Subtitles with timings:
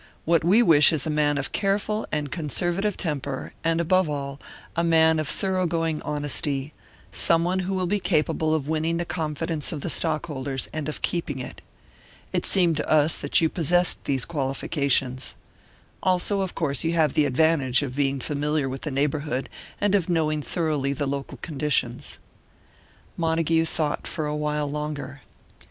[0.25, 4.39] What we wish is a man of careful and conservative temper, and, above all,
[4.75, 6.73] a man of thorough going honesty;
[7.11, 11.37] someone who will be capable of winning the confidence of the stockholders, and of keeping
[11.37, 11.61] it.
[12.33, 15.35] It seemed to us that you possessed these qualifications.
[16.01, 19.49] Also, of course, you have the advantage of being familiar with the neighbourhood,
[19.79, 22.17] and of knowing thoroughly the local conditions."
[23.17, 25.21] Montague thought for a while longer.